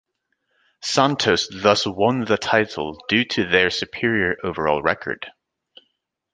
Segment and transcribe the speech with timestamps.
[0.81, 5.27] Santos thus won the title due to their superior overall record.